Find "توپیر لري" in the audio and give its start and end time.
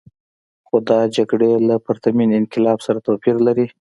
3.07-3.67